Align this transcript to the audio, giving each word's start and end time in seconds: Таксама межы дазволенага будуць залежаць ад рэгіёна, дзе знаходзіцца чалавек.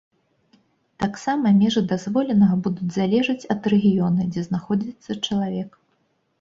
Таксама 1.03 1.51
межы 1.57 1.83
дазволенага 1.91 2.55
будуць 2.69 2.89
залежаць 2.97 3.49
ад 3.57 3.71
рэгіёна, 3.75 4.21
дзе 4.33 4.41
знаходзіцца 4.51 5.21
чалавек. 5.25 5.71